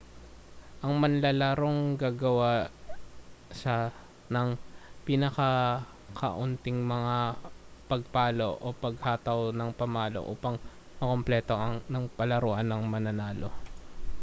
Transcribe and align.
ang 0.83 0.93
manlalarong 1.01 1.81
gagawa 2.01 2.53
ng 4.35 4.49
pinakakaunting 5.05 6.79
mga 6.93 7.17
pagpalo 7.89 8.49
o 8.65 8.73
mga 8.73 8.81
paghataw 8.83 9.41
ng 9.57 9.69
pamalo 9.79 10.21
upang 10.33 10.55
makumpleto 10.99 11.53
ang 11.93 12.05
palaruan 12.17 12.65
ang 12.73 12.81
mananalo 12.93 13.49